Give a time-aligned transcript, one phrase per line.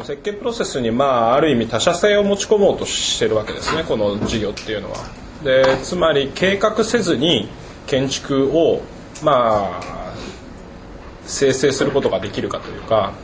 [0.00, 4.96] の設計プロセスに、まあ、ある意味他社性を持ち込もうとしてるわけですねこの事業っていうのは。
[5.44, 7.48] でつまり計画せずに
[7.86, 8.82] 建築を、
[9.22, 10.14] まあ、
[11.24, 13.14] 生成することができるかというか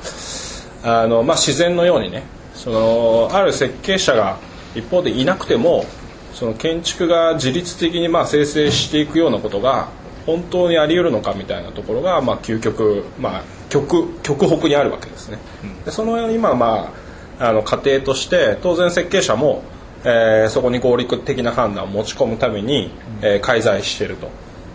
[0.82, 2.22] あの、まあ、自然のようにね
[2.54, 4.38] そのある設計者が
[4.74, 5.84] 一方でいなくても
[6.32, 9.88] その建築が自律的にまあ生成していくようなことが
[10.24, 15.38] 本当にあり得るのかみたいなところが、まあ、究極、まあ、極極北にあるわけですね。
[15.84, 16.92] でその今、ま
[17.38, 19.62] あ、あの過程として当然設計者も、
[20.04, 22.90] えー、そこに合理的な判断を持ち込むために、
[23.22, 24.28] えー、介在していると。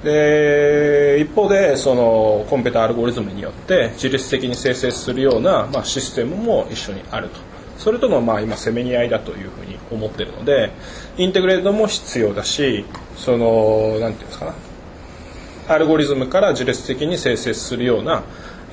[0.03, 7.39] で一方でそのコンピューターアルゴリズムによって自律的に生成するような、まあ、システムも一緒にあると
[7.77, 10.71] それとのまあ今せめぎ合いだというふうに思ってるので
[11.17, 12.83] インテグレートも必要だし
[13.15, 14.55] そのなんていうんですかな
[15.67, 18.23] アルゴリズムから自律的に生成するような、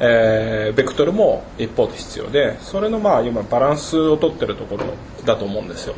[0.00, 4.84] えー、ベクトルも一方で必要でそれのまあ今バランスをとってるところ
[5.24, 5.94] だと思うんですよ。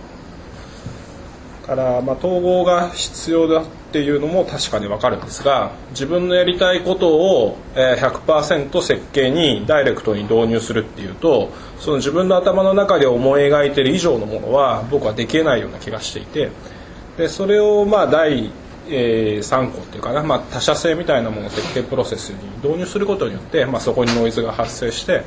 [1.70, 16.50] からまあ統合が必要だっていうのも確かに分かるんですが自分のやりたいことを100%設計にダイレクトに導入するっていうとその自分の頭の中で思い描いてる以上のものは僕はできないような気がしていて
[17.16, 18.50] でそれをまあ第
[18.90, 25.22] えー、3個っていうかな、まあ、他社性みたいなものを設計プロセスに導入することによって、まあ、そこにノイズが発生して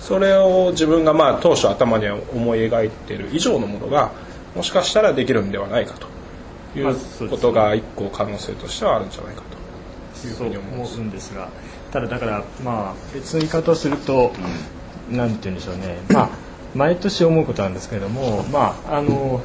[0.00, 4.12] それを自分がまあ当初頭に思い描いている以上のものが
[4.54, 6.18] もしかしたらできるんではないかと。
[6.76, 10.26] いうことが一個可能性としてはあるんじゃないかと。
[10.26, 11.48] いうふうに思うんですが。
[11.92, 14.32] ただだからまあ別の言い方をすると、
[15.10, 15.98] うん、なんて言うんでしょうね。
[16.10, 16.28] まあ
[16.74, 19.40] 毎年思うことなんですけれどもまああの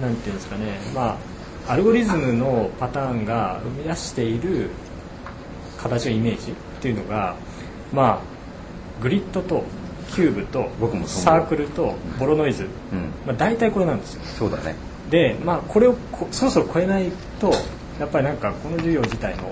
[0.00, 0.80] なんていうんですかね。
[0.94, 1.16] まあ
[1.68, 4.70] アルゴリズムのパターンが生み出している
[5.76, 7.36] 形のイメージっていうのが
[7.92, 9.64] まあグリッドと
[10.10, 10.70] キューブと
[11.06, 12.66] サークルとボロノイズ、う
[12.96, 14.22] ん、まあ、大体これなんですよ。
[14.24, 14.74] そうだね。
[15.10, 15.94] で、まあ、これを
[16.30, 17.52] そろそろ超えないと
[18.00, 19.50] やっぱりなんかこの授業自体の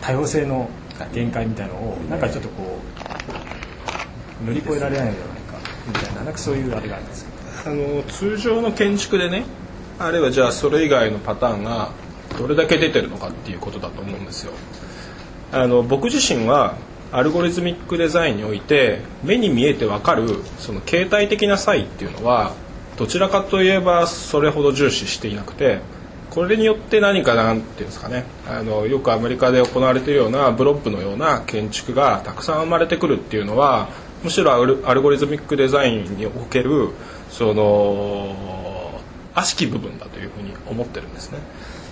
[0.00, 0.68] 多様性の
[1.12, 2.78] 限界みたいのをなんかちょっとこ
[4.42, 7.26] う乗り越えられないのではないかみたいななんかそういうあれがあるんです
[7.64, 9.44] あの通常の建築でね
[10.04, 11.90] あるいはじゃあそれ以外のパターンが
[12.38, 14.52] どれだけ出てるのかっていうことだと思うんですよ。
[15.52, 16.76] あの僕自身は
[17.12, 22.54] アルゴリズミックデザインにおいて目に見えてわかるその形態的な差異っていうのは
[22.96, 25.80] どちらかといえばそれほど重視していなくて
[26.30, 33.90] これによって何かなんていうんですかねあのよくアメリカで行われているようなブロッブのような建築がたくさん生まれてくるっていうのは
[34.24, 36.90] むしろアルゴリズミックデザインにおける
[37.28, 38.61] その
[39.34, 41.38] 悪しき部分だというふうに思ってるんですね。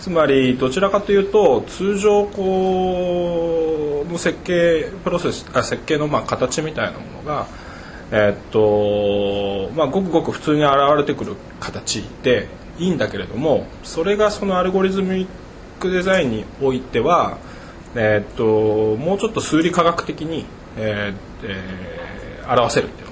[0.01, 7.47] つまりどちらかというと通常こうの設計プロセスあ設計のまあ形みたいなものが
[8.12, 12.49] え、っとまあ、ごくごく普通に現れてくる形で
[12.79, 15.29] いいんだけれどもそれがそのアルゴリズミッ
[15.79, 17.39] クデザインにおいては、
[17.95, 20.45] え、っともうちょっと数理科学的に、
[20.77, 21.15] え、
[22.49, 23.09] 表せるっていう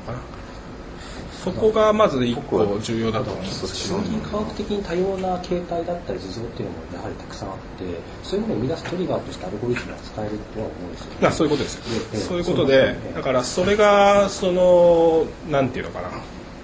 [1.45, 3.67] そこがまず一個重要だと思います。
[3.67, 7.85] 非常に科学的に多様な形態だったり図像っていうのもやはりたくさんあって
[8.23, 11.05] そういうものを生み出すトリガーとしてアルゴリズムが使えるとは思うんです。
[11.05, 16.09] よ、ね、そういうことです、そういうことで、だからそれがそのなんていうのかな。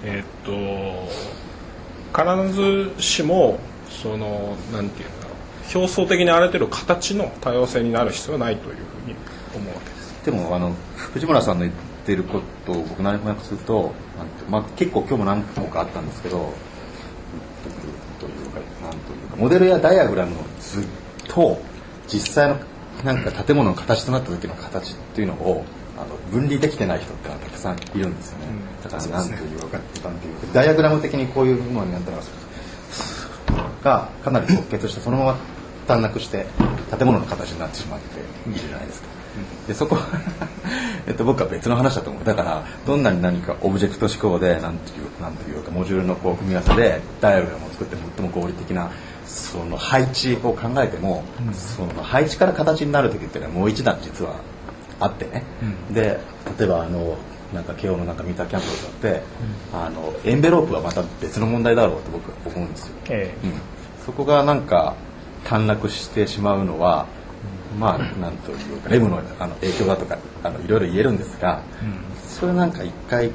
[0.03, 0.51] えー、っと
[2.13, 3.59] 必ずしも
[3.89, 5.77] そのなんていうんだろう。
[5.77, 9.15] 表層的に荒れてる形の多様性になる必要はないというふうに
[9.55, 10.25] 思うわけです。
[10.25, 10.75] でもあの
[11.13, 11.65] 藤村さんの
[12.05, 13.91] ってることを僕何も訳すると、
[14.47, 16.53] まあ、結構今日も何個かあったんですけど
[18.19, 20.85] というかなんというかモデルやダイアグラムの図
[21.27, 21.59] と
[22.07, 22.59] 実際の
[23.03, 25.65] なんか建物の形となった時の形っていうのを
[25.97, 29.83] あの分離できてない人ってたくさんいるんですよね、うん、だから何というか、ね、
[30.53, 32.17] ダイアグラム的にこういうものになったら
[33.83, 35.37] がかなり直結してそのまま
[35.87, 36.45] 短絡して
[36.95, 38.19] 建物の形になってしまって
[38.49, 39.14] いるじゃないですか。
[39.67, 39.97] でそこ
[41.07, 42.23] えっと、僕は別の話だと思う。
[42.23, 48.89] だからどんなに何かオブジェクト思考で何ていうなんというかモジュールのこう組み合わせでダイアグラムを作って最も合理的な
[49.25, 54.35] その配置を考えても、うん、その配置から形になる時っていうのはもう一段実は
[54.99, 56.19] あってね、うん、で
[56.57, 57.17] 例えばあの
[57.53, 59.23] なんか慶応のなんかミーターキャンプだって、
[59.73, 63.53] うん、あのエンベロープはまた別の問題だろうと僕は思うんですよ、ええ、うん、
[64.05, 64.95] そこがなんか
[65.43, 67.07] 短絡してしまうのは
[67.79, 73.31] まあなんというかレムのあの影響だとかあのいろいろ言えるんですが、うん、それなんか一回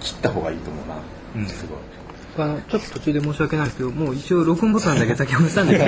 [0.00, 0.96] 切った方がいいと思うな、
[1.36, 1.78] うん、すごい。
[2.38, 5.78] あのちょっと途中で申し訳ないですけどもう一応録音ボタンだけ先押したんで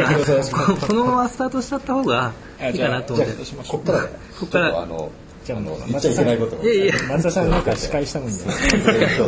[0.44, 2.34] すがこのままスタートしちゃった方が
[2.70, 3.32] いいかなと思って。
[3.66, 4.82] ここからここから。
[4.82, 5.10] あの
[5.44, 6.94] じゃあもう言っちゃいけないこといやいや。
[7.10, 8.34] 松田さんなんか司会したもんね。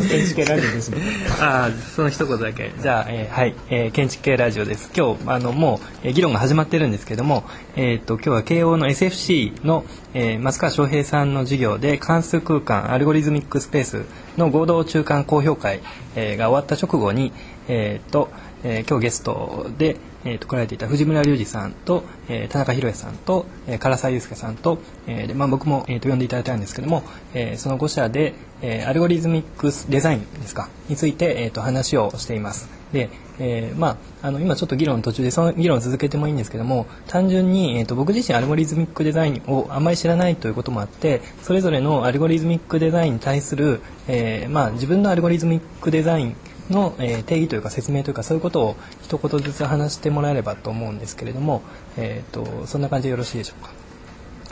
[0.08, 1.06] 建築系ラジオですもんね
[1.38, 2.72] ああその一言だけ。
[2.80, 4.90] じゃあ、えーはい、えー建築系ラジオです。
[4.96, 7.44] 今日あのもう、えー議論が始まってるんですけども、
[7.76, 9.84] えー、と今日は慶応の SFC の、
[10.14, 14.04] えー松川翔平さんの授業で関数空間アルゴリズミックスペース
[14.38, 15.82] の合同中間公評会、
[16.14, 17.32] えーが終わった直後に、
[17.68, 18.30] えーと
[18.64, 19.96] えー今日ゲストで、
[20.26, 27.02] えーと来られていた藤村隆二さんと、えー田中宏也さんと、えー唐沢祐介さんと、えーでまあ、僕も、えーと呼んでいただいたんですけども、
[27.32, 30.68] えーその5社で、えーアルゴリズミックデザインですか？
[30.88, 32.68] について、えーと話をしています。
[32.92, 46.36] で、えーまあ、あの今ちょっと議論途中でその議論を続けてもいいんですけども単純に、えー、と僕自身アルゴリズミックデザインをあまり知らないということもあってそれぞれのアルゴリズミックデザインに対する、えーまあ、自分のアルゴリズミックデザイン
[46.70, 51.62] の、えー定義というか説明というかそういうことを一言ずつ話してもらえればと思うんですけれども、
[51.96, 53.70] えー、とそんな感じでよろしいでしょうか？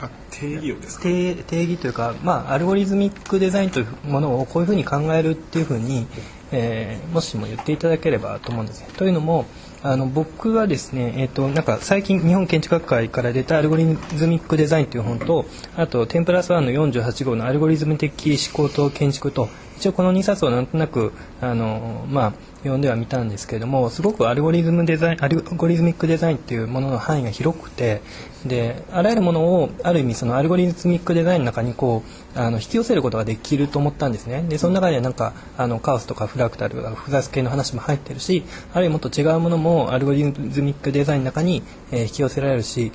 [0.01, 1.03] あ定義をですか？
[1.03, 6.07] 定定義というか、まあ、アルゴリズミックデザインというものをこういうふうに考えるっていうふうに、
[6.51, 8.87] えーもしも言っていただければと思うんですね。
[8.97, 9.45] というのも
[9.83, 13.85] あの僕はですね、えー、となんか最近日本建築学会から出たアルゴリ
[14.15, 15.45] ズミックデザインという本と
[15.77, 19.47] あとテンプラスワンの48号のアルゴリズム的思考と建築と
[19.77, 28.01] 一応この2冊をなんとなくあの、まあ、読んではみたんですけれどもすごくアルゴリズムデザインアルゴリズミックデザインっていうものの範囲が広くて
[28.45, 32.03] であらゆるものをある意味そのアルゴリズミックデザインの中にこ
[32.35, 34.43] うあの引き寄せることができると思ったんですね。
[34.47, 38.43] でその中でなんかあのカオスとかフラクタルとか複雑系の話も入ってるし
[38.73, 42.91] あるいはもっと違うものもアルゴリズミックデザインの中に、えー引き寄せられるし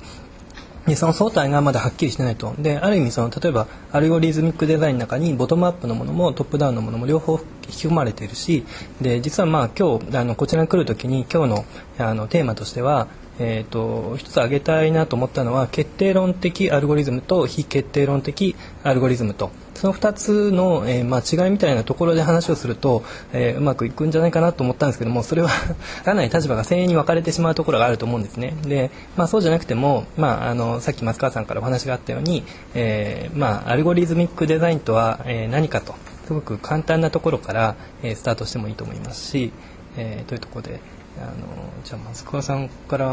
[0.87, 2.53] でその総体がまだはっきりしてないと。
[2.57, 7.39] である意味その例えばアルゴリズミックデザインの中にボトムアップのものもトップダウンのものも両方引
[7.69, 8.65] き込まれているし
[8.99, 11.65] で実はまあ今日あのこちらに来る時に今日の
[11.99, 13.07] あのテーマとしては
[13.39, 19.49] えー、と一つ挙げたいなと思ったのは決定論的アルゴリズムと非決定論的アルゴリズムと。
[19.81, 25.49] その2つの、えーまあ、違いみたいなところで話をすると、えーうまくいくんじゃないかなと思ったんですけどもそれは
[26.05, 28.53] かなり立場が鮮明に分かれてしまうところがあると思うんですね。
[28.63, 32.43] で、まあ、そうじゃなくても、まあ、あのさっき松川さんからお話があったように、
[32.75, 35.95] えーまあ、アルゴリズミックデザインとは、えー何かと
[36.27, 39.51] すごく簡単なところから、えースタートしてもいいと思いますし、
[39.97, 40.79] えーというところで
[41.17, 41.31] あの
[41.83, 43.07] じゃあ松川さんから、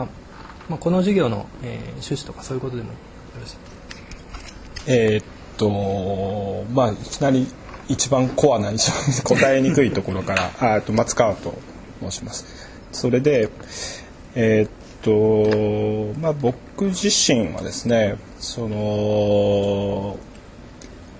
[0.68, 2.94] まあ、この授業の、えー趣旨とかそういうことでもよ
[3.40, 4.92] ろしいですか？
[4.92, 5.24] えーっ
[5.58, 7.46] とまあいきなり
[7.88, 8.70] 一番コアな
[9.24, 11.54] 答えにくいところから あと松川と
[12.00, 12.46] 申します。
[12.92, 13.50] それで
[14.34, 14.70] えーっ
[16.14, 20.16] とまあ僕自身はですねその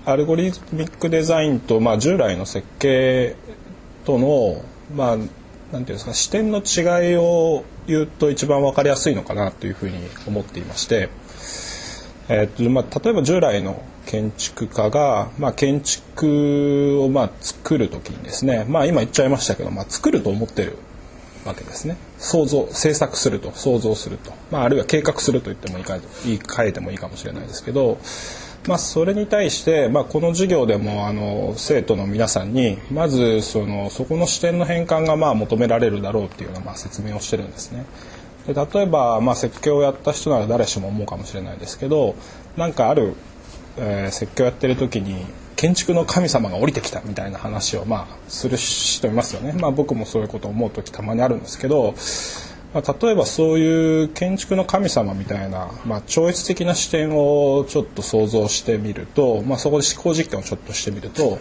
[0.08, 3.36] アルゴリズミックデザインと、まあ、従来の設計
[4.06, 4.62] との、
[4.94, 11.10] まあ、なんていうんですか視点の違いを言うと一番わかりやすいのかなというふうに思っていまして、
[12.30, 20.76] えーとまあ、例えば従来の建築家が、まあ、建築をまあ作る時にですね、まあ、今言っちゃいましたけど、まあ、作ると思ってる
[21.44, 27.98] わけですね想像制作すると想像すると、まあ、あるいは計画すると言ってもいいか言い換えてもいいかもしれないですけど、
[28.66, 37.86] まあ、それに対して、まあ、この授業でもあの生徒の皆さんにまずそのそこの視点の変換がまあ求められるだろうっていうようなまあ説明をしてるんですね。
[38.48, 42.14] で例えば、まあ、設計をやった人なら誰しも思うかもしれないですけど
[42.56, 43.14] なんかある、
[43.76, 51.94] えー設計をやってる時に建築の神様が降りてきたみたいな話を、まあ、する人いますよね、まあ、僕もそういうことを思う時たまにあるんですけど、
[52.72, 61.38] まあ、例えばそういう建築の神様みたいな、まあ、超越的な視点をちょっと想像してみると、まあ、そこで思考実験をちょっとしてみると。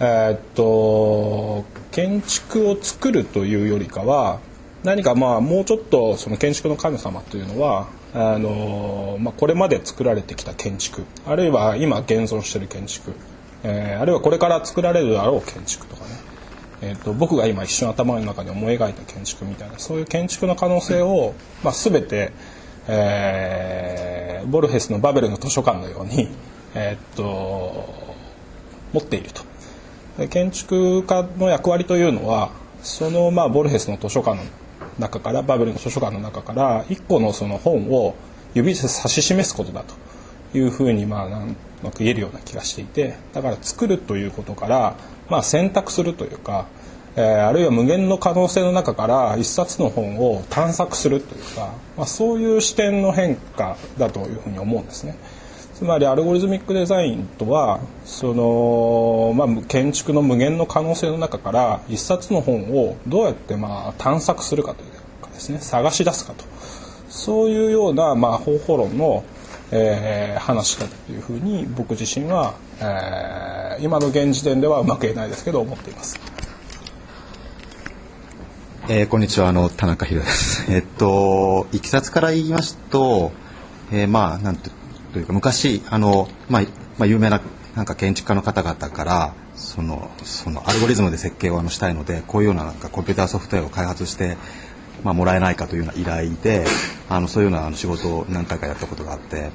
[0.00, 4.40] えーっと建築を作るというよりかは
[4.84, 13.12] 何かまあもうちょっとその建築の神様というのはあの、まあ、これまで作られてきた建築あるいは今現存している建築、
[13.62, 16.10] えーあるいはこれから作られるだろう建築とかね、
[16.82, 22.32] えーっと僕が今一瞬頭の中に思い描いた建築みたいなそういう建築の可能性を、まあ、全て、
[22.88, 26.28] えーボルヘスのバベルの図書館のように、
[26.74, 28.12] えーっと
[28.92, 29.42] 持っていると。
[30.28, 32.50] 建築家の役割というのは
[32.82, 34.38] そのまあボルヘスの図書館
[34.98, 38.14] 中からバベルの図書館の中から一個のその本を
[38.54, 39.94] 指で指し示すことだと
[40.56, 44.96] いうふうにまあなんとなく言えるような気がしていてだから作るということから
[45.28, 46.66] まあ選択するというか、
[47.16, 55.16] えーあるいは無限の可能性の中から一冊の本を探索するというか、まあ、そういう視点の変化だというふうに思うんですね。
[55.82, 66.44] つまりアルゴリズミックデザインとはその、まあ、建築の無限の可能性の中から一冊の本をどうやってまあ探索するかというかですね探し出すかと
[67.08, 69.24] そういうようなまあ方法論の、
[69.72, 76.20] えー、話だというふうに僕自身は、えー、今の現時点ではうまく言えないですけど思っています。
[78.88, 80.64] えー、こんにちはあの田中宏です。
[80.72, 83.32] えっといきさつから言いますと、
[83.90, 84.70] えー、まあなんて
[85.12, 86.62] というか昔あのまあ
[86.98, 87.40] まあ有名な
[87.74, 94.36] なんか建築家の方々からそのそのアルゴリズムで設計をあのしたいのでこういうようななんかコンピューターソフトウェアを開発して
[95.04, 96.64] まあ、もらえないかというような依頼で
[97.08, 99.50] あのそういうようなあの仕事を何回かやったことがあって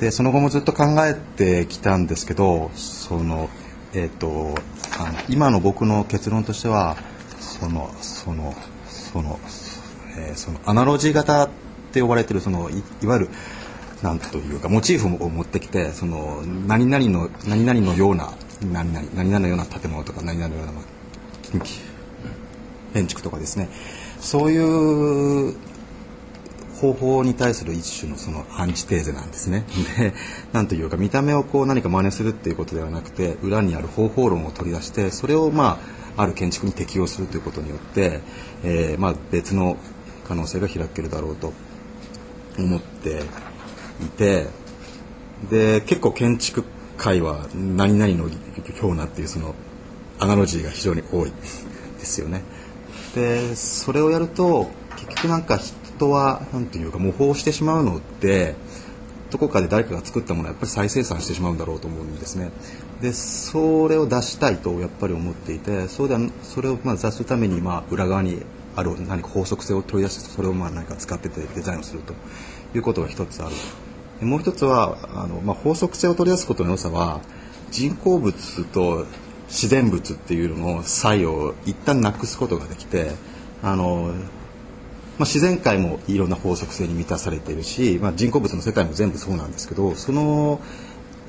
[0.00, 3.48] でその後もずっと考えてきたんですけどその、
[3.94, 4.54] えーと、
[4.98, 6.96] あの今の僕の結論としては
[7.40, 8.54] そのその
[8.88, 9.38] その,、
[10.18, 11.50] えー、そのアナロジー型っ
[11.92, 13.28] て呼ばれてるそのいわゆる
[14.02, 20.66] なんというかモチーフを持ってきてその何々の何々のような何々何々のような建物とか何々のよう
[21.56, 21.64] な
[22.92, 23.68] 建築とかですね
[24.20, 25.56] そういう
[26.80, 29.64] 方法に対する一種のそのアンチテーゼなんですね。
[29.96, 30.12] で、
[30.52, 35.78] なんというか見た目をこう何か真似するっていうことではなくて、裏にある方法論を取り出して、それをま
[36.16, 38.20] あある建築に適用するということによって、
[38.62, 39.78] えー、まあ別の
[40.28, 41.52] 可能性が開けるだろうと
[42.58, 43.22] 思って
[44.00, 44.46] いて、
[45.50, 46.64] で結構建築
[46.96, 48.30] 界は何々のよ
[48.90, 49.54] うなっていうその
[50.18, 51.32] アナロジーが非常に多い
[51.98, 52.42] ですよね。
[53.14, 58.54] でそれをやると結局なんか人は何ていうか模倣してしまうので
[59.30, 62.50] どこかで誰かが作ったものはやっぱり再生産してしまうんだろうと思うんですね。
[63.00, 68.42] でそれを出したいとやっぱり思っていてそうでそれをまあ出すためにまあ裏側に
[68.74, 72.14] ある何か法則性を取り出してそれをまあ何か使っててデザインをすると
[72.74, 73.54] いうことが一つある。
[74.20, 77.20] もう一つはあの、まあ、法則性を取り出すことの良さは
[77.70, 79.06] 人工物と
[79.48, 83.12] 自然物っていうのの差異を一旦なくすことができて
[83.62, 84.14] あの、まあ、
[85.20, 90.60] 自然界もいろんな法則性に満たされているし、まあ、人工物の世界も全部そうなんですけどその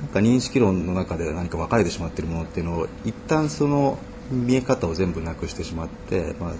[0.01, 3.98] なんか認識論の中で何か分かれてしまっているものっていうのを一旦その
[4.32, 6.53] 見え方を全部なくしてしまって、まあ、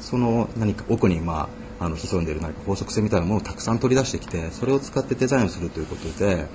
[0.00, 1.48] その何か奥にまあ
[1.80, 6.46] あの潜んでいる何か法則性みたいなものをたくさん取り出してきてそれを使ってデザインをするということで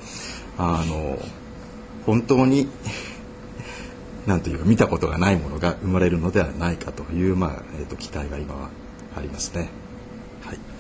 [0.58, 1.18] あの
[2.06, 2.68] 本当に
[4.28, 8.70] なんというか見たことがないものが生まれるのではないかという、まあえーと、期待が今は
[9.18, 9.70] ありますね。
[10.46, 10.73] はい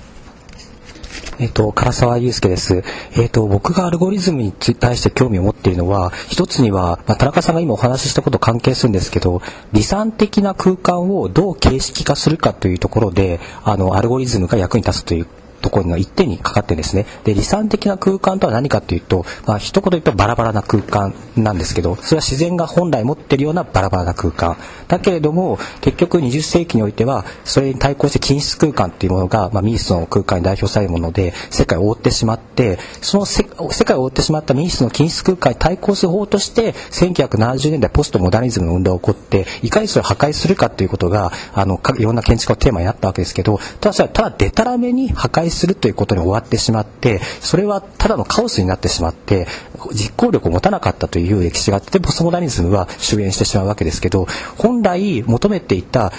[1.40, 2.84] えっ、と、唐沢祐介です。
[3.18, 15.28] えっ、と、僕がアルゴリズムに対して興味を持っているのは、一つには、まあ、田中さんが今お話ししたこと関係するんですけど、理算的な空間をどう形式化するかというところで、あの、アルゴリズムが役に立つという
[15.64, 17.08] ところの一点にかかってですね。
[17.24, 24.58] で理算的な空間とは何かというと、まあ一言言うとバラバラな空間なんですけどそれは自然が本来持っているようなバラバラな空間。
[24.88, 49.48] だけれども結局20世紀においてはそれに対抗して均質空間っていうものが、まあ、ミースの空間に代表されるもので世界を覆ってしまってその世界を覆ってしまったミースの均質空間に対抗する方として1970年代ポストモダニズムの運動が起こっていかにそれを破壊するかということがあのいろんな建築のテーマになったわけですけどただただでたらめに破壊するということに終わってしまってそれはただのカオスになってしまって
[49.94, 56.12] 実効力を持たなかったという歴史があってポストモダニズムは終焉してしまうわけですけど本来求めていた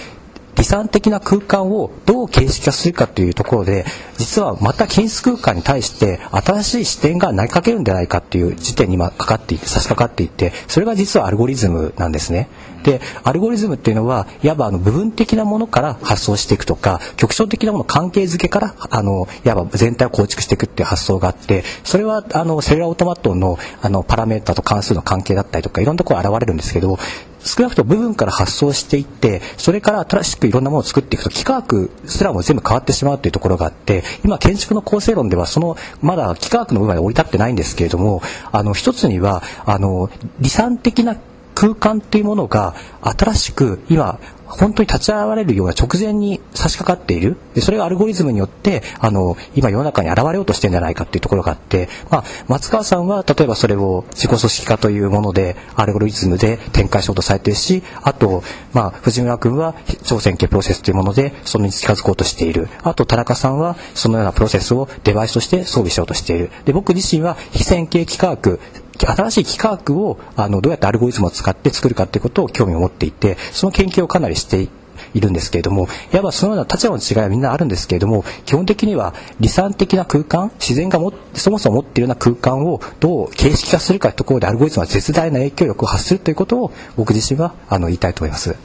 [0.56, 3.84] 離散的な空間をどう形式化するかというところで
[4.18, 12.48] 実はまた均質空間に対して新しい視点が投げかけるんじゃないかっていう時点に今かかっていて差し掛かっていてそれが実はアルゴリズムなんですね。
[12.84, 26.98] でアルゴリズムっていうのはいわばあの部分的なものから発想していくとか局所的なもの関係づけからあのいわば全体を構築していくっていう発想があってそれはあのセルラーオートマトンのあのパラメータと関数の関係だったりとかいろんなところ現れるんですけど
[27.44, 40.10] 少なくとも部分から発想していってそれから新しくいろんなものを作っていくと幾何学すらも全部変わってしまうというところがあって今建築の構成論ではそのまだ幾何学の部分まで降り立ってないんですけれどもあの一つにはあの
[40.40, 41.16] 理算的な
[41.64, 47.36] 空間というものが新しく今本当に立ち現れるような直前に差し掛かっている。
[47.54, 58.42] でそれがアルゴリズムによってあの今世の中に現れようとしてるんじゃないかっていうところがあって、まあ、松川さんは例えばそれを自己組織化というものでアルゴリズムで展開しようとされているしあと、
[58.74, 62.68] まあ、藤村君は超線形プロセスというものでそれに近づこうとしている。
[62.82, 66.50] あと田中さんはそのようなプロセスをデバイスとして装備しようとしている。
[66.66, 68.60] で僕自身は非線形幾何学
[68.98, 74.68] 新しい幾何学をあのどうやってアルゴリズムを使って作るかということを興味を持っていてその研究をかなりして
[75.12, 88.56] いるんですけれどもいわばそのような立場の違いはみんなあるんですけれども基本的には理算的な空間自然がもそもそも持っているような空間をどう形式化するかというところでアルゴリズムは絶大な影響力を発するということを僕自身はあの言いたいと思います。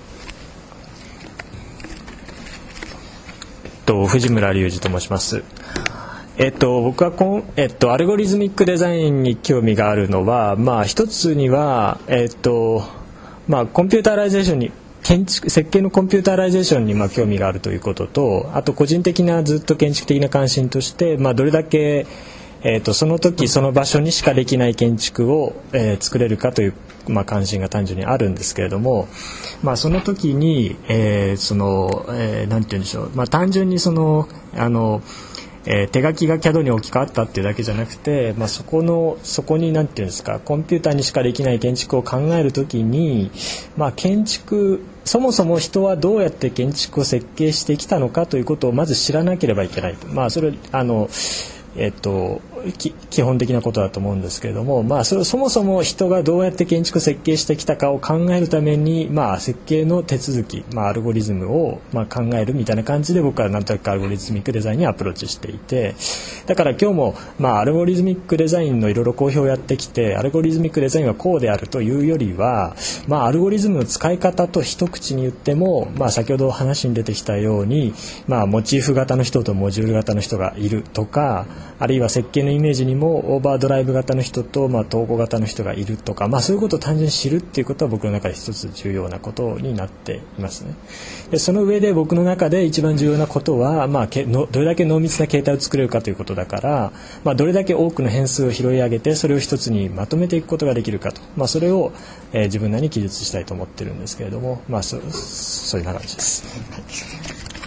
[4.07, 5.43] 藤村隆二と申します。
[6.41, 12.81] えっと、僕はこん、えっと、アルゴリズミックデザインに興味があるのは、まあ、一つには、えっと
[13.50, 14.72] まあ、コンピューターライゼーションに
[15.03, 22.08] 建築設計のコンピューターライゼーションにまあ興味があるということとあと個人的なずっと建築的な関心として、まあ、どれだけ、
[22.63, 26.74] えー、とその時その場所にしかできない建築を、えー、作れるかという、
[27.10, 29.10] まあ、関心が単純にあるんですけれども、
[29.62, 35.01] まあ、その時に、えー、その、えー、なんて言うんでしょう、まあ、単純にそのあの
[35.66, 43.32] えー、手書きが CAD に置き換わったっていうだけじゃなくて、まあ、そこのそこに何て言うんですかコンピューターにしかできない建築を考える時に、
[43.78, 50.08] まあ、建築そもそも人はどうやって建築を設計してきたのかということをまず知らなければいけないと。
[50.08, 51.10] まあ、それあの
[51.75, 52.42] えっと、
[53.10, 65.96] 基本的なことだと思うんですけれども、まあ、それそもそも人がどうやって建築設計してきたかを考えるために、まあ、設計の手続き、まあ、アルゴリズムを、まあ、考えるみたいな感じで僕はなんとなくアルゴリズミックデザインにアプローチしていて
[66.46, 72.75] だから今日も、まあ、アルゴリズミックデザインのいろいろ講評をやってきてアルゴリズミックデザインはこうであるというよりは、
[73.08, 77.94] まあ、アルゴリズムの使い方と一口に言っても、まあ、先ほど話に出てきたように、
[78.28, 81.46] まあ、モチーフ型の人とモジュール型の人がいるとか
[81.80, 90.74] あるいは設計のイメージにもオーバードライブ型の人と、まあ、統合型の人がいるとか、まあ、そういうことを単純に知るっていうことは僕の中で一つ重要なことになっていますね。
[91.32, 96.91] でその上で僕の中で一番重要なことは、まあ、けのどれだけ濃密な形態を作れるかということだから、
[97.24, 101.91] まあ、どれだけ多くの変数を拾い上げてそれを一つにまとめていくことができるかと、まあ、それを、
[102.34, 106.44] えー、自分なりに記述したいと思ってるんですけれども、まあ、そそういう感じです。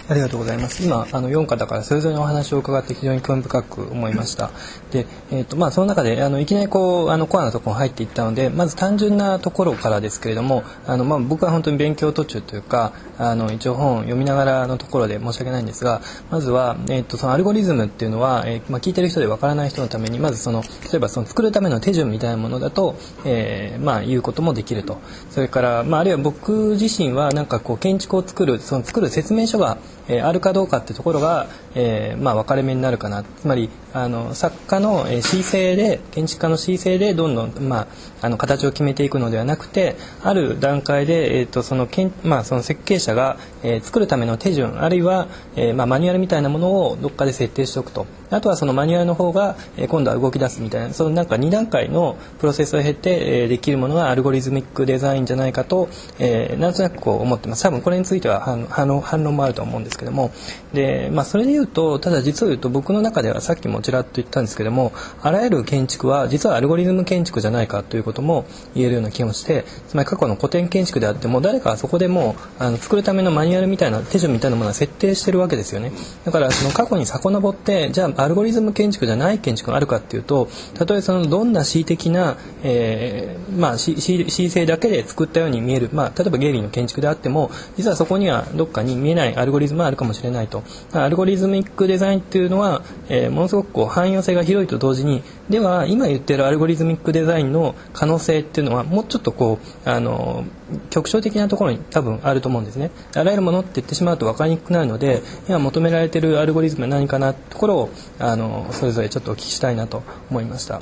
[0.09, 0.83] ありがとうございます。
[0.83, 4.51] 今あの4方からそれぞれのお話を伺って非常に興味深く思いました。
[4.93, 24.99] で、え、ー、とまあその中であのいきなりこうあのコアなところに入っていったので、まず単純なところからですけれども、あのまあ僕は本当に勉強途中というか、あの一応本を読みながらのところで申し訳ないんですが、まずはえ、ー、とそのアルゴリズムっていうのは、えー、まあ聞いてる人でわからない人のためにまずその例えばその作るための手順みたいなものだと、えー、まあ言うこともできると。
[25.31, 37.87] それからまああるいは僕自身はなんかこう建築を作るその作る説明書がえ、あるかどうかっていうところが、え、まあ、分かれ目になるかなつまりあの作家の申請で建築家の申請でどんどん、まあ、
[38.21, 48.05] あの形を決めていくのではなくてある段階で、えーとそのけんまあ、その設計者が、えー、作るための手順あるいは、えーまあ、マニュアルみたいなものをどっかで設定しておくと。
[48.29, 55.87] あとはそのマニュアルの方が、えー、今度は動き出すみたいなそのなんか2段階のプロセスを経て、えー、できるものがアルゴリズミックデザインじゃないかと、
[56.19, 57.63] えー、なんとなくこう思ってます。
[57.63, 58.65] 多分これについては反
[59.01, 60.31] 反論もあると思うんですけども。
[60.73, 68.45] で、まあ、それで言うとただ実を言うと僕の中ではさっきもちらっと言ったんですけどもあらゆる建築は実はアルゴリズム建築じゃないかということも
[68.75, 75.91] 言えるような気もしてつまり過去の古典建築であっても誰かはそこでもあの作るためのマニュアルみたいな手順みたいなものは設定してるわけですよね。
[76.25, 90.63] だからその過去に遡ってじゃあアルゴリズム建築じゃない建築があるかっていうとたとえそのどんな恣意的な、えー、まあ恣意性だけで作ったように見える、まあ、例えばゲイリーの建築であっても実はそこにはどっかに見えないアルゴリズムがあるかもしれないと。
[90.93, 100.45] アルゴリズミックデザインっていうのは、えー、ものすごくこう汎用性が広いと同時にでは今言ってるアルゴリズミックデザインの可能性っていうのはもうちょっとこうあの
[100.89, 110.81] 局所的なところに多分あると思うんですねあらゆるものって言ってしまうと分かりにくくなるので今求められてるアルゴリズムは何かなところをあのそれぞれちょっとお聞きしたいなと思いました。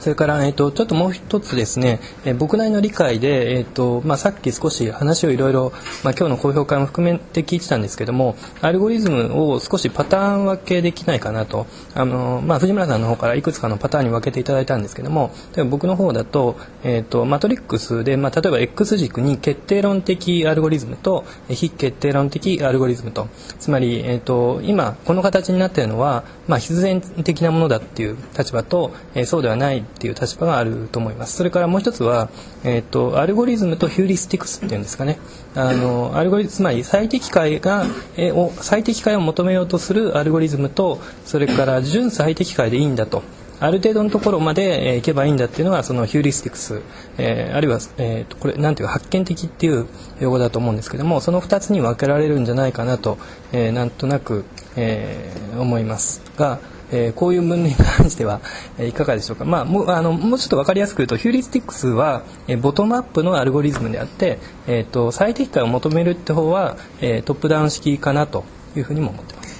[0.00, 5.72] それから、えーと、ちょっともう一つですね、えー、僕なりの理解で、えーとまあ、さっき少し話をいろいろ、
[6.04, 11.66] まあ、今日の公表会も含めて聞いてたんですけどもアルゴリズムを少しパターン分けできないかなと。
[11.94, 23.28] あの、まあ、藤村さんの方からいくつかのパターンに分けていただいたんですけども例えば僕の方だと,、えーと、マトリックスで、まあ、例えば X 軸に決定論的アルゴリズムと非決定論的アルゴリズムと。
[23.58, 32.28] つまり、えーと、今この形になっているのは、まあ、必然的なものだっていう立場と、えー、そうではないないっていう立場があると思いますそれからもう一つは、
[32.64, 35.18] えーと、アルゴリズムとヒューリスティクスっていうんですかね
[35.54, 37.84] あのアルゴリズムつまり最適解が、
[38.16, 43.22] えを最適解を求めようとするアルゴリズムとそれから準最適解でいいんだと
[43.60, 46.80] ある程度のところまで、えー、いけばいいんだっていうのがそのヒューリスティクス、
[47.18, 49.86] えー、あるいは、えー、とこれなんていうか発見的っていう
[50.18, 53.18] 用語だと思うんですけどもその2つに分けられるんじゃないかなと、
[53.52, 54.44] えー、なんとなく、
[54.76, 56.58] えー、思いますが。
[56.92, 58.40] えー、こういう分類に関しては、
[58.78, 68.44] えー、いかがでしょうか、まあ、もうあのもうちょっと分かりやすく言うとヒューリスティックスは、えー、ボトムアップのアルゴリズムであって、えーと、最適解を求めるって方は、えー、トップダウン式かなと
[68.76, 69.50] いうふうにも思ってます。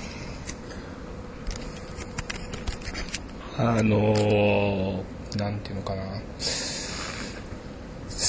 [3.59, 6.03] あのー、なんていうのかな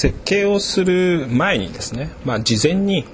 [0.02, 3.04] 設計をする前にですね、まあ、事前に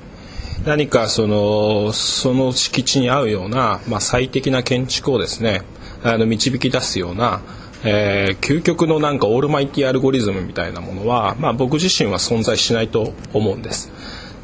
[0.64, 5.62] 何かそのその敷地に合うような、まあ、最適な建築をですね
[6.02, 7.40] あの導き出すような、
[7.84, 13.90] えー、究極のなんかオールマイティアルゴリズムみたいなものは、まあ、僕自身は存在しないと思うんです。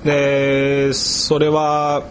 [0.04, 2.04] でそれは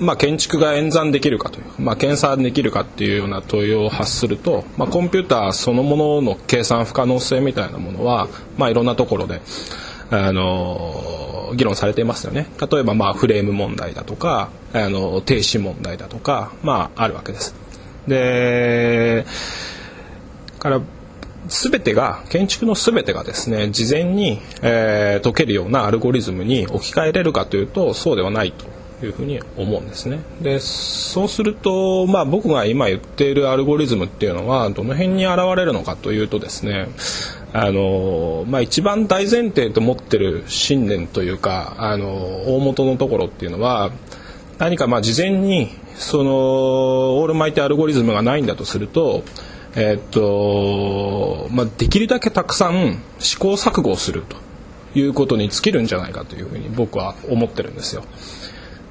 [0.00, 9.42] まあ、建築が演算できるかという、まあ、計算できるかっていうような問いを発すると、まあ、コンピューターそのものの計算不可能性みたいなものは、まあ、いろんなところで、
[10.10, 17.54] あの議論されていますよね例えば、まあ、フレーム問題だとかあの停止問題だとか、まあ、あるわけです。
[18.10, 19.24] で
[20.58, 20.80] から
[21.46, 28.66] 全てが建築の全てがですね事前に、えー、解けるようなアルゴリズムに置き換えれるかというとそうではないと
[29.04, 30.20] いうふうに思うんですね。
[30.42, 36.88] でそうすると、まあ、僕が今言っているアルゴリズムっていうのはどの辺に現れるのかというとですね
[37.52, 42.06] あの、まあ、一番大前提と思ってる信念というかあの
[42.54, 43.90] 大元のところっていうのは
[44.60, 49.24] 何かまあ事前にそのオールマイティアルゴリズムがないんだとすると
[49.76, 54.36] えっとまあ、できるだけたくさん試行錯誤をすると
[54.98, 58.02] いうことに尽きるんじゃないかというふうに僕は思ってるんですよ。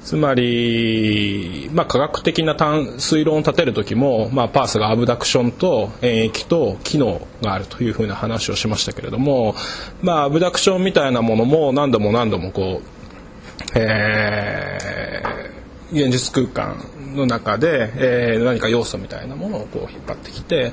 [0.02, 9.54] つまり、まあ、科学的な推論を立てる時も、まあ、パースがアブダクションと演疫と機能があるというふうな話をしましたけれども、
[10.00, 14.99] まあ、アブダクションみたいなものも何度も何度もこう、えー、
[15.92, 20.72] 現実空間の中で、えー、何か要素みたいなものをこう引っ張ってきて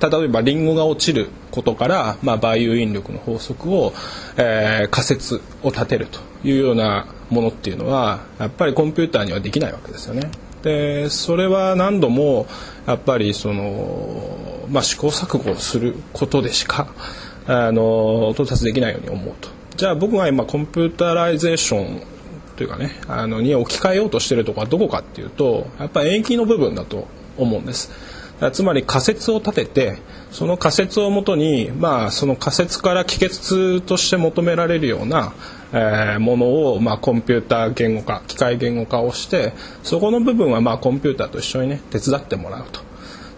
[0.00, 3.92] 例えばリンゴが落ちることから、まあ、バイオ引力の法則を、
[4.36, 10.30] えー、仮説を立てるというようなものっていうのはやっぱりコンピューターにはできないわけですよね。
[10.62, 12.46] でそれは何度も
[12.86, 16.88] やっぱりその、まあ、試行錯誤することでしか
[17.46, 19.48] あの到達できないように思うと。
[19.76, 22.15] じゃあ僕が今コンピューターライゼーション
[22.56, 27.90] というかねあのに置き換えようとしてるところはどこかっていうとやっぱり演繹の部分だと思うんです。
[28.52, 29.98] つまり仮説を立てて
[30.30, 35.32] その仮説をもとに、まあ、その仮説から帰結として求められるような、
[35.72, 42.85] えー、ものを、まあ、コンピューター言語化機械言語化をしてそこの部分は、まあ、コンピューターと一緒にね手伝ってもらうと。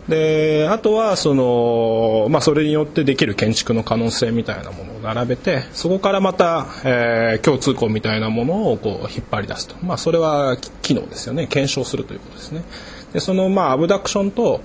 [0.09, 12.65] であとはその、まあ、それによってできる建築の可能性みたいなものを並べてそこからまた、えー、共通項みたいなものをこう引っ張り出すと、まあ、それは機能ですよね検証するということですね。
[13.13, 14.61] でそのまあアブダクションと、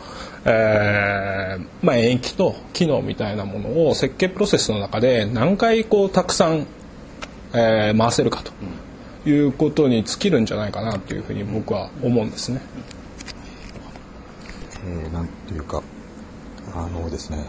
[0.46, 6.68] えーまあ、延期と機能みたいなものを設計プロセスの中で何回こうたくさん、
[7.54, 12.62] えー、回せるかということに尽きるんじゃないかなというふうに僕は思うんですね。
[14.86, 15.82] えー、なんていうか
[16.76, 17.46] あのですね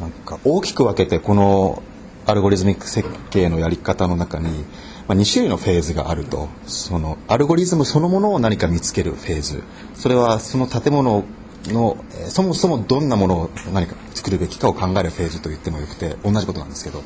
[0.00, 1.82] なんか大きく分けてこの
[2.26, 4.64] アルゴリズミック設計のやり方の中に
[5.08, 6.48] まあ、2種類のフェーズがあると。
[6.66, 9.62] そのアルゴリズムそのものを何か見つけるフェーズ。
[9.94, 11.24] それはその建物
[11.66, 11.96] の
[12.28, 17.02] そもそもどんなものを何か作るべきかを考えるフェーズと言ってもよくて同じことなんですけど。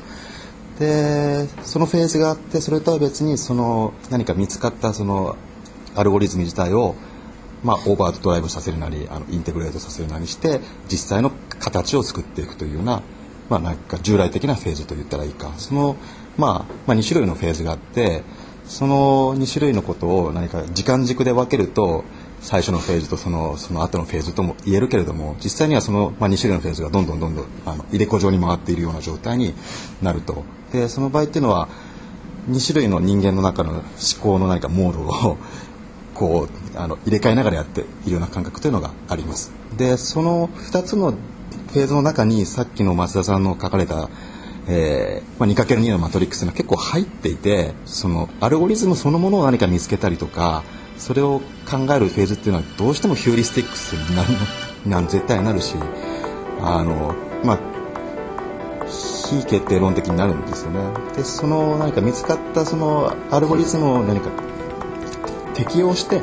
[0.79, 5.35] でそのフェーズがあってそれとは別にその何か見つかったその
[5.95, 6.93] アルゴリズム自体を
[7.63, 13.01] まあ、オーバードライブさせるなりあのインテグレートさせるなりして実際の形を作っていくというような,、
[13.49, 15.53] まあ、なんか従来的なフェーズと言ったらいいか。
[15.57, 15.95] その
[16.37, 18.23] まあ、まあ、2種類のフェーズがあって
[18.65, 22.03] その2種類のことを何か時間軸で分けると
[22.41, 29.53] 最初のフェーズとそのその後のフェーズとも言えるけれども実際にはその、まあ、2種類のフェーズがどんどんどんどんあの入れ子状に回っているような状態に
[30.01, 30.43] なると。
[30.71, 31.69] でその場合っていうのは
[32.49, 33.81] 2種類の人間の中の思
[34.21, 35.37] 考の何かモードを
[36.17, 39.51] こうあの入れ替えながらやっているような感覚というのがあります。
[39.77, 44.09] でその2つのフェーズの中にさっきの松田さんの書かれた
[44.69, 50.63] えーまあ、2×2 のマトリックスが結構入っていてそのアルゴリズムそのものを何か見つけたりとか
[50.97, 54.29] それを考えるフェーズっていうのはどうしてもヒューリスティックスになる
[54.85, 55.75] な絶対なるし
[56.59, 57.59] あのまあ
[58.87, 60.79] 非決定論的になるんですよね。
[61.15, 64.29] でその何か見つかったそのアルゴリズムを何か
[65.57, 66.21] 適用して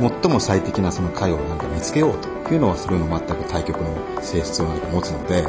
[0.00, 5.46] 最も最適なその解を何か見つけようというのはそれの全く対極の性質を何か持つので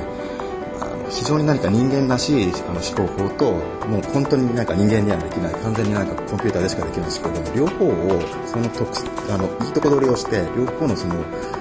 [0.79, 3.53] あの非常に何か人間らしいあの思考法と
[3.87, 11.15] もう本当になんか人間にはできない完全になんかコンピューターでしかできない思考法の両方をその特あのいいとこ取りをして両方のその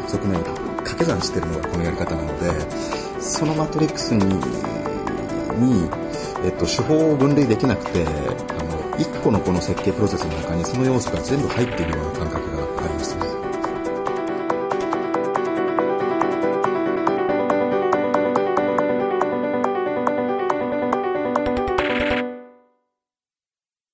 [0.09, 0.45] 側面を
[0.85, 4.25] 掛け算してるのがこのやり方なのでそのマトリックスに
[5.61, 5.89] に、
[6.45, 8.05] えっと、手法を分類できなくて
[9.01, 13.30] 1個のこの設計プロセスの中にその要素が全部入っているような感覚がありますね。